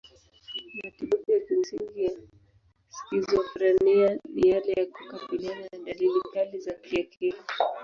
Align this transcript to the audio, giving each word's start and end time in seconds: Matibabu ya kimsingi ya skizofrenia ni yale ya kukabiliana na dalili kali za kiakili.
Matibabu 0.77 1.27
ya 1.31 1.39
kimsingi 1.45 2.01
ya 2.07 2.11
skizofrenia 2.91 4.19
ni 4.33 4.49
yale 4.49 4.71
ya 4.77 4.85
kukabiliana 4.85 5.67
na 5.71 5.79
dalili 5.85 6.21
kali 6.33 6.59
za 6.59 6.71
kiakili. 6.73 7.37